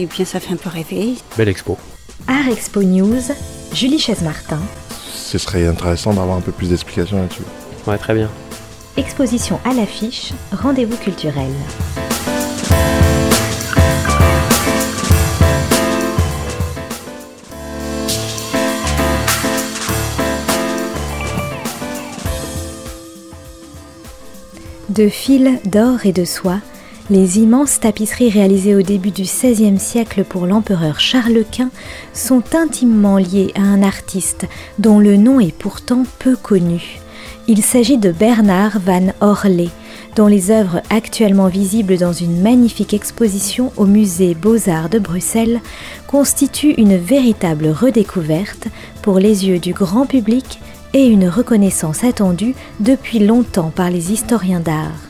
[0.00, 1.14] et bien ça fait un peu rêver.
[1.36, 1.76] Belle expo.
[2.26, 3.22] Art Expo News,
[3.72, 4.58] Julie Chaise-Martin.
[5.12, 7.42] Ce serait intéressant d'avoir un peu plus d'explications là-dessus.
[7.86, 8.30] Ouais, très bien.
[8.96, 11.50] Exposition à l'affiche, rendez-vous culturel.
[24.88, 26.58] De fil, d'or et de soie,
[27.10, 31.70] les immenses tapisseries réalisées au début du XVIe siècle pour l'empereur Charles Quint
[32.14, 34.46] sont intimement liées à un artiste
[34.78, 37.00] dont le nom est pourtant peu connu.
[37.48, 39.70] Il s'agit de Bernard van Orley,
[40.14, 45.60] dont les œuvres actuellement visibles dans une magnifique exposition au musée Beaux-Arts de Bruxelles
[46.06, 48.68] constituent une véritable redécouverte
[49.02, 50.60] pour les yeux du grand public
[50.94, 55.09] et une reconnaissance attendue depuis longtemps par les historiens d'art.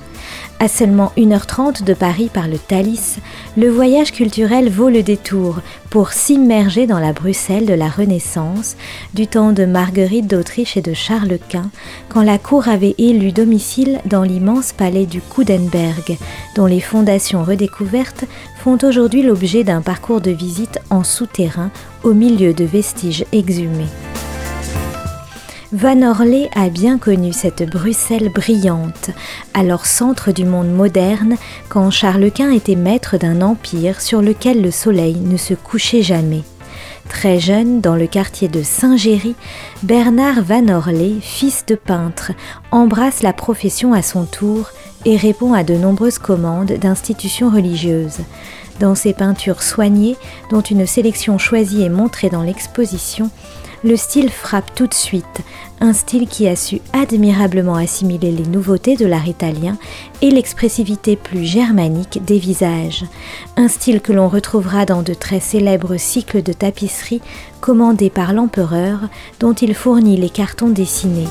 [0.62, 3.16] À seulement 1h30 de Paris par le Thalys,
[3.56, 8.76] le voyage culturel vaut le détour pour s'immerger dans la Bruxelles de la Renaissance,
[9.14, 11.70] du temps de Marguerite d'Autriche et de Charles Quint,
[12.10, 16.18] quand la cour avait élu domicile dans l'immense palais du Coudenberg,
[16.54, 18.26] dont les fondations redécouvertes
[18.58, 21.70] font aujourd'hui l'objet d'un parcours de visite en souterrain
[22.02, 23.88] au milieu de vestiges exhumés.
[25.72, 29.10] Van Orley a bien connu cette Bruxelles brillante,
[29.54, 31.36] alors centre du monde moderne,
[31.68, 36.42] quand Charles Quint était maître d'un empire sur lequel le soleil ne se couchait jamais.
[37.08, 39.36] Très jeune, dans le quartier de Saint-Géry,
[39.84, 42.32] Bernard Van Orley, fils de peintre,
[42.72, 44.70] embrasse la profession à son tour
[45.04, 48.18] et répond à de nombreuses commandes d'institutions religieuses.
[48.80, 50.16] Dans ses peintures soignées,
[50.50, 53.30] dont une sélection choisie est montrée dans l'exposition,
[53.82, 55.40] le style frappe tout de suite,
[55.80, 59.78] un style qui a su admirablement assimiler les nouveautés de l'art italien
[60.20, 63.04] et l'expressivité plus germanique des visages,
[63.56, 67.22] un style que l'on retrouvera dans de très célèbres cycles de tapisserie
[67.60, 69.00] commandés par l'empereur
[69.38, 71.28] dont il fournit les cartons dessinés.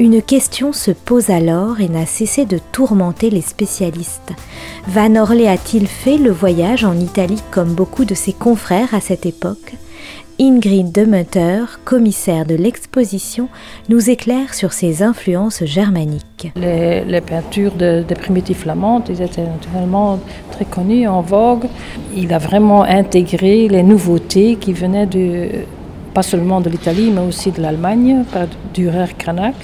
[0.00, 4.32] Une question se pose alors et n'a cessé de tourmenter les spécialistes.
[4.88, 9.26] Van Orley a-t-il fait le voyage en Italie comme beaucoup de ses confrères à cette
[9.26, 9.74] époque?
[10.40, 13.48] Ingrid Demeter, commissaire de l'exposition,
[13.88, 16.50] nous éclaire sur ses influences germaniques.
[16.56, 20.18] Les, peintures des primitifs flamands, ils étaient naturellement
[20.50, 21.66] très connues, en vogue.
[22.16, 25.48] Il a vraiment intégré les nouveautés qui venaient de,
[26.14, 29.54] pas seulement de l'Italie, mais aussi de l'Allemagne, par Dürer Cranach.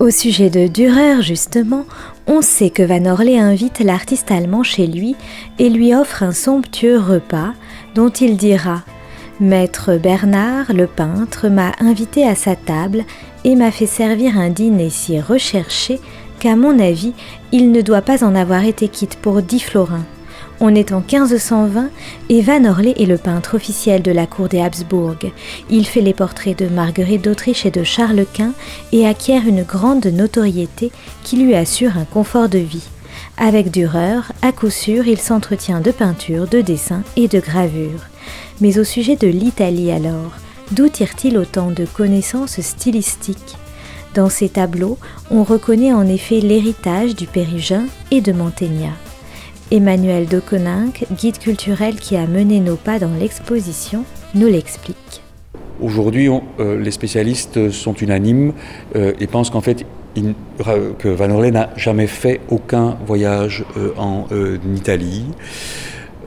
[0.00, 1.84] Au sujet de Dürer, justement,
[2.26, 5.14] on sait que Van Orley invite l'artiste allemand chez lui
[5.60, 7.52] et lui offre un somptueux repas
[7.94, 8.82] dont il dira
[9.40, 13.04] Maître Bernard, le peintre, m'a invité à sa table
[13.44, 15.98] et m'a fait servir un dîner si recherché
[16.38, 17.14] qu'à mon avis,
[17.50, 20.04] il ne doit pas en avoir été quitte pour dix florins.
[20.60, 21.90] On est en 1520
[22.28, 25.16] et Van Orley est le peintre officiel de la cour des Habsbourg.
[25.68, 28.52] Il fait les portraits de Marguerite d'Autriche et de Charles Quint
[28.92, 30.92] et acquiert une grande notoriété
[31.24, 32.88] qui lui assure un confort de vie.
[33.36, 38.06] Avec Dürer, à coup sûr, il s'entretient de peinture, de dessin et de gravure.
[38.60, 40.32] Mais au sujet de l'Italie alors,
[40.70, 43.56] d'où tire-t-il autant de connaissances stylistiques?
[44.14, 44.98] Dans ces tableaux,
[45.32, 48.92] on reconnaît en effet l'héritage du Pérugin et de Mantegna.
[49.72, 54.04] Emmanuel Deconinck, guide culturel qui a mené nos pas dans l'exposition,
[54.36, 55.22] nous l'explique.
[55.80, 56.28] Aujourd'hui,
[56.60, 58.52] euh, les spécialistes sont unanimes
[58.94, 59.84] euh, et pensent qu'en fait,
[60.98, 64.26] que Van Orley n'a jamais fait aucun voyage euh, en
[64.76, 65.26] Italie.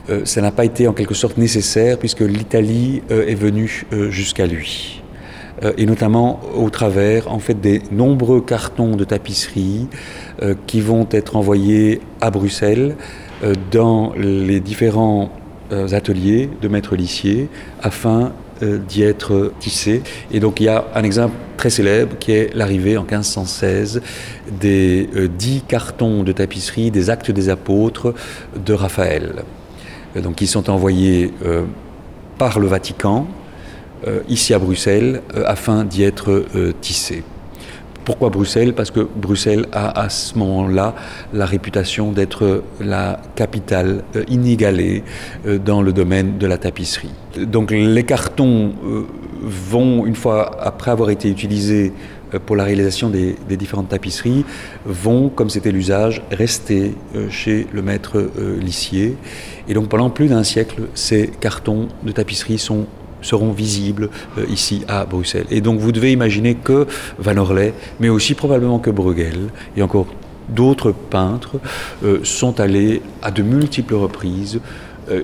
[0.10, 4.10] Euh, ça n'a pas été en quelque sorte nécessaire puisque l'Italie euh, est venue euh,
[4.10, 5.02] jusqu'à lui.
[5.78, 9.88] et notamment au travers en fait des nombreux cartons de tapisserie
[10.68, 12.96] qui vont être envoyés à Bruxelles
[13.72, 15.32] dans les différents
[15.72, 17.50] ateliers de maîtres lissiers
[17.82, 20.02] afin d'y être tissés.
[20.32, 24.02] Et donc il y a un exemple très célèbre qui est l'arrivée en 1516
[24.60, 28.14] des dix cartons de tapisserie des actes des apôtres
[28.66, 29.44] de Raphaël.
[30.18, 31.64] Euh, donc, qui sont envoyés euh,
[32.38, 33.28] par le Vatican
[34.08, 36.46] euh, ici à Bruxelles afin d'y être
[36.82, 37.24] tissés.
[38.08, 38.74] Pourquoi Bruxelles?
[38.74, 40.96] Parce que Bruxelles a à ce moment-là
[41.34, 45.04] la réputation d'être la capitale inégalée
[45.66, 47.12] dans le domaine de la tapisserie.
[47.38, 48.72] Donc les cartons
[49.42, 51.92] vont, une fois après avoir été utilisés
[52.34, 54.46] euh, pour la réalisation des, différentes tapisseries
[54.86, 59.16] vont, comme c'était l'usage, rester euh, chez le maître euh, lissier.
[59.68, 62.86] Et donc pendant plus d'un siècle, ces cartons de tapisserie sont
[63.22, 64.10] seront visibles
[64.50, 65.48] ici à Bruxelles.
[65.52, 66.88] Et donc vous devez imaginer que
[67.20, 70.08] Van Orley, mais aussi probablement que Bruegel, et encore
[70.50, 71.60] d'autres peintres
[72.24, 74.62] sont allés à de multiples reprises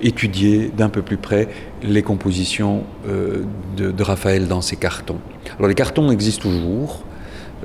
[0.01, 1.47] étudier d'un peu plus près
[1.81, 5.19] les compositions de, de Raphaël dans ses cartons.
[5.57, 7.03] Alors les cartons existent toujours.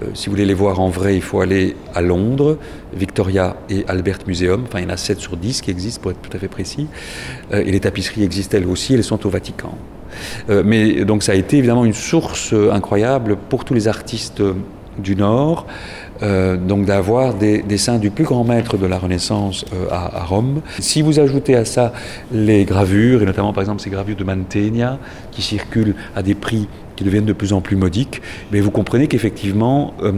[0.03, 2.59] Euh, si vous voulez les voir en vrai, il faut aller à Londres,
[2.95, 4.65] Victoria et Albert Museum.
[4.67, 6.49] Enfin, il y en a 7 sur 10 qui existent, pour être tout à fait
[6.49, 6.87] précis.
[7.53, 9.75] Euh, et les tapisseries existent elles aussi, elles sont au Vatican.
[10.51, 14.43] Euh, mais donc ça a été évidemment une source incroyable pour tous les artistes
[14.99, 15.67] du Nord,
[16.21, 20.61] donc d'avoir des dessins du plus grand maître de la Renaissance à, Rome.
[20.81, 21.93] Si vous ajoutez à ça
[22.33, 24.99] les gravures, et notamment par exemple ces gravures de Mantegna,
[25.31, 26.67] qui circulent à des prix
[26.99, 30.13] qui deviennent de plus en plus modiques, mais vous comprenez qu'effectivement, euh,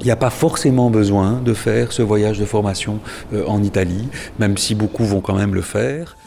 [0.00, 2.98] il n'y a pas forcément besoin de faire ce voyage de formation
[3.32, 4.08] euh, en Italie,
[4.38, 6.18] même si beaucoup vont quand même le faire.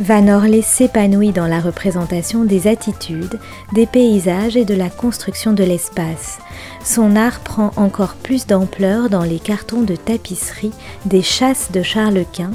[0.00, 3.40] Van Orley s'épanouit dans la représentation des attitudes,
[3.72, 6.38] des paysages et de la construction de l'espace.
[6.84, 10.70] Son art prend encore plus d'ampleur dans les cartons de tapisserie
[11.04, 12.52] des chasses de Charles Quint,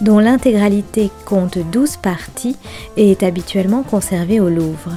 [0.00, 2.56] dont l'intégralité compte 12 parties
[2.96, 4.92] et est habituellement conservée au Louvre.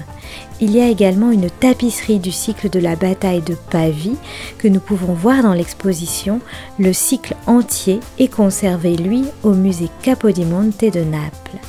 [0.62, 4.16] Il y a également une tapisserie du cycle de la bataille de Pavie
[4.58, 6.40] que nous pouvons voir dans l'exposition.
[6.78, 11.60] Le cycle entier est conservé, lui, au musée Capodimonte de Naples.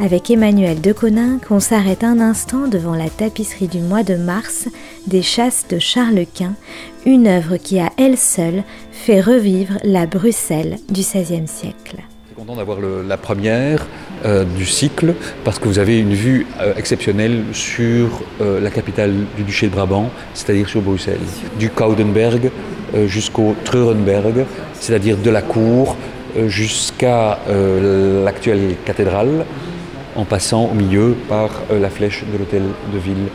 [0.00, 4.66] Avec Emmanuel Deconinck, on s'arrête un instant devant la tapisserie du mois de mars
[5.06, 6.54] des chasses de Charles Quint,
[7.06, 11.98] une œuvre qui à elle seule fait revivre la Bruxelles du XVIe siècle.
[12.34, 13.86] Content d'avoir la première
[14.24, 15.14] euh, du cycle
[15.44, 19.72] parce que vous avez une vue euh, exceptionnelle sur euh, la capitale du duché de
[19.72, 21.20] Brabant, c'est-à-dire sur Bruxelles,
[21.60, 22.50] du Koudenberg
[23.06, 24.44] jusqu'au Treurenberg,
[24.74, 25.96] c'est-à-dire de la cour
[26.46, 29.44] jusqu'à l'actuelle cathédrale,
[30.16, 32.62] en passant au milieu par la flèche de l'hôtel
[32.92, 33.26] de ville.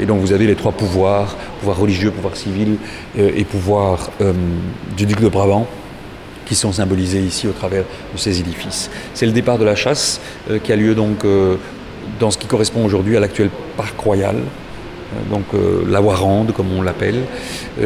[0.00, 2.76] et donc vous avez les trois pouvoirs, pouvoir religieux, pouvoir civil
[3.16, 4.10] et pouvoir
[4.96, 5.66] du duc de Brabant
[6.48, 8.90] qui sont symbolisés ici au travers de ces édifices.
[9.14, 10.20] C'est le départ de la chasse
[10.50, 11.56] euh, qui a lieu donc euh,
[12.18, 15.44] dans ce qui correspond aujourd'hui à l'actuel parc royal, euh, donc
[15.86, 17.22] la Warande comme on l'appelle,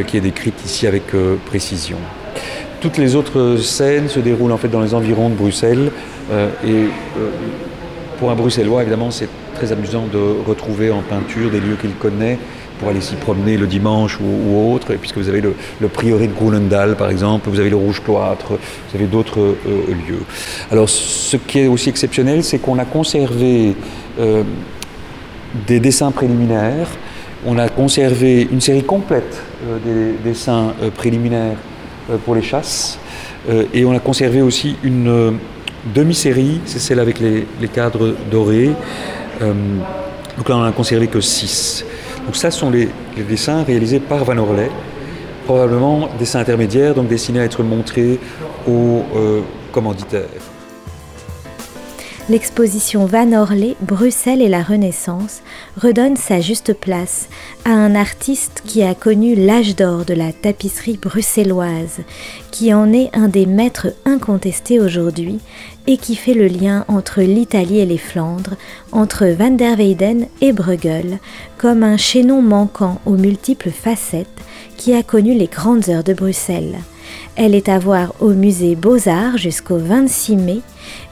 [0.07, 1.05] qui est décrite ici avec
[1.47, 1.99] précision.
[2.81, 5.91] Toutes les autres scènes se déroulent en fait dans les environs de Bruxelles
[6.67, 6.87] et
[8.23, 12.39] pour un Bruxellois évidemment c'est très amusant de retrouver en peinture des lieux qu'il connaît
[12.79, 16.29] pour aller s'y promener le dimanche ou, autre, et puisque vous avez le, le, prieuré
[16.29, 19.55] de Grunendal par exemple, vous avez le Rouge Cloître, vous avez d'autres euh,
[20.09, 20.23] lieux.
[20.71, 23.75] Alors ce qui est aussi exceptionnel, c'est qu'on a conservé
[24.21, 24.45] euh,
[25.67, 26.91] des dessins préliminaires,
[27.45, 29.79] on a conservé une série complète euh,
[30.25, 31.59] des dessins préliminaires
[32.25, 33.01] pour les chasses,
[33.75, 35.39] et on a conservé aussi une
[35.95, 38.71] demi-série, c'est celle avec les, cadres dorés.
[39.41, 41.85] donc là, on a conservé que six.
[42.25, 42.89] Donc ça sont les,
[43.29, 44.71] dessins réalisés par Van Orley,
[45.45, 48.19] probablement dessins intermédiaires, donc destinés à être montrés
[48.67, 49.41] aux euh,
[49.73, 50.52] commanditaires.
[52.29, 55.43] L'exposition Van Orley, Bruxelles et la Renaissance
[55.77, 57.29] redonne sa juste place
[57.65, 61.99] à un artiste qui a connu l'âge d'or de la tapisserie bruxelloise,
[62.53, 65.41] qui en est un des maîtres incontestés aujourd'hui
[65.89, 68.55] et qui fait le lien entre l'Italie et les Flandres,
[68.93, 71.19] entre Van der Weyden et Bruegel,
[71.59, 74.29] comme un chaînon manquant aux multiples facettes
[74.77, 76.79] qui a connu les grandes heures de Bruxelles.
[77.37, 80.61] Elle est à voir au musée Beaux-Arts jusqu'au 26 mai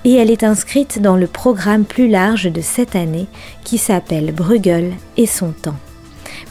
[0.04, 3.26] et elle est inscrite dans le programme plus large de cette année
[3.64, 5.78] qui s'appelle Bruegel et son temps.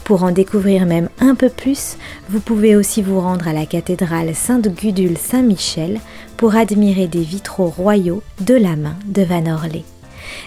[0.04, 1.96] Pour en découvrir même un peu plus,
[2.28, 6.00] vous pouvez aussi vous rendre à la cathédrale Sainte-Gudule Saint-Michel
[6.36, 9.84] pour admirer des vitraux royaux de la main de Van Orley.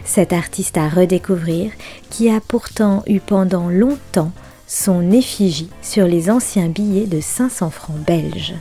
[0.04, 1.72] Cet artiste à redécouvrir
[2.10, 4.32] qui a pourtant eu pendant longtemps
[4.68, 8.56] son effigie sur les anciens billets de 500 francs belges.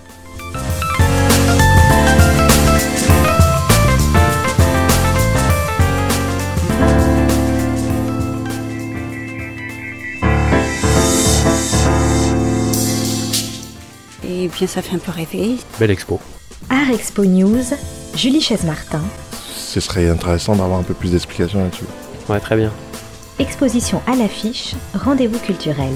[14.43, 15.57] Et bien, ça fait un peu rêver.
[15.79, 16.19] Belle expo.
[16.69, 17.63] Art Expo News,
[18.17, 19.01] Julie Chaise-Martin.
[19.55, 21.85] Ce serait intéressant d'avoir un peu plus d'explications là-dessus.
[22.29, 22.73] Ouais, très bien.
[23.39, 25.93] Exposition à l'affiche, rendez-vous culturel.